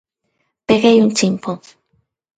Peguei 0.67 0.97
un 1.05 1.11
chimpo. 1.17 1.51